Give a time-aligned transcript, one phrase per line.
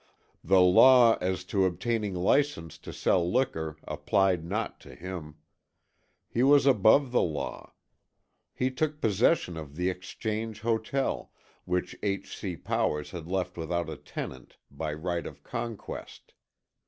[0.43, 5.35] The law as to obtaining license to sell liquor applied not to him.
[6.27, 7.73] He was above the law.
[8.51, 11.31] He took possession of the Exchange Hotel,
[11.65, 12.35] which H.
[12.35, 12.55] C.
[12.57, 16.33] Powers had left without a tenant, by right of conquest.